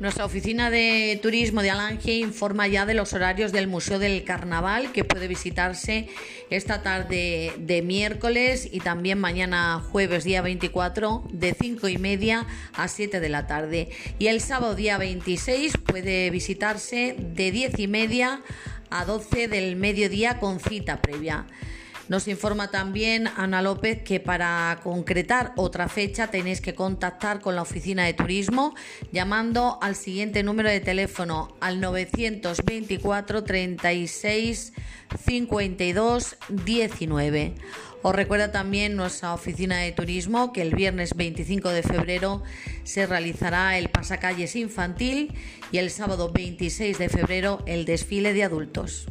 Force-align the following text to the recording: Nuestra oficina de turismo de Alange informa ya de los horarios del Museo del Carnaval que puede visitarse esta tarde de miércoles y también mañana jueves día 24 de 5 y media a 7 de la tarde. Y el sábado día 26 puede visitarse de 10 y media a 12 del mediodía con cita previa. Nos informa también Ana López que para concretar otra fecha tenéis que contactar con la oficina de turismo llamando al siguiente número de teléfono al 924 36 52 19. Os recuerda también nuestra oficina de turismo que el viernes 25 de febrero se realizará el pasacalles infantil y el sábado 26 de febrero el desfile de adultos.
Nuestra 0.00 0.24
oficina 0.24 0.70
de 0.70 1.18
turismo 1.20 1.60
de 1.60 1.70
Alange 1.70 2.12
informa 2.12 2.68
ya 2.68 2.86
de 2.86 2.94
los 2.94 3.14
horarios 3.14 3.50
del 3.50 3.66
Museo 3.66 3.98
del 3.98 4.22
Carnaval 4.22 4.92
que 4.92 5.02
puede 5.02 5.26
visitarse 5.26 6.08
esta 6.50 6.84
tarde 6.84 7.52
de 7.58 7.82
miércoles 7.82 8.68
y 8.70 8.78
también 8.78 9.18
mañana 9.18 9.82
jueves 9.90 10.22
día 10.22 10.40
24 10.40 11.24
de 11.32 11.52
5 11.52 11.88
y 11.88 11.98
media 11.98 12.46
a 12.74 12.86
7 12.86 13.18
de 13.18 13.28
la 13.28 13.48
tarde. 13.48 13.88
Y 14.20 14.28
el 14.28 14.40
sábado 14.40 14.76
día 14.76 14.98
26 14.98 15.78
puede 15.78 16.30
visitarse 16.30 17.16
de 17.18 17.50
10 17.50 17.80
y 17.80 17.88
media 17.88 18.42
a 18.90 19.04
12 19.04 19.48
del 19.48 19.74
mediodía 19.74 20.38
con 20.38 20.60
cita 20.60 21.02
previa. 21.02 21.44
Nos 22.08 22.26
informa 22.26 22.70
también 22.70 23.28
Ana 23.36 23.60
López 23.60 24.02
que 24.02 24.18
para 24.18 24.80
concretar 24.82 25.52
otra 25.56 25.88
fecha 25.88 26.28
tenéis 26.28 26.62
que 26.62 26.74
contactar 26.74 27.40
con 27.40 27.54
la 27.54 27.60
oficina 27.60 28.06
de 28.06 28.14
turismo 28.14 28.74
llamando 29.12 29.78
al 29.82 29.94
siguiente 29.94 30.42
número 30.42 30.70
de 30.70 30.80
teléfono 30.80 31.54
al 31.60 31.82
924 31.82 33.44
36 33.44 34.72
52 35.26 36.36
19. 36.48 37.54
Os 38.00 38.14
recuerda 38.14 38.52
también 38.52 38.96
nuestra 38.96 39.34
oficina 39.34 39.76
de 39.78 39.92
turismo 39.92 40.52
que 40.54 40.62
el 40.62 40.74
viernes 40.74 41.14
25 41.14 41.68
de 41.68 41.82
febrero 41.82 42.42
se 42.84 43.06
realizará 43.06 43.76
el 43.76 43.90
pasacalles 43.90 44.56
infantil 44.56 45.34
y 45.72 45.78
el 45.78 45.90
sábado 45.90 46.32
26 46.32 46.96
de 46.96 47.08
febrero 47.10 47.62
el 47.66 47.84
desfile 47.84 48.32
de 48.32 48.44
adultos. 48.44 49.08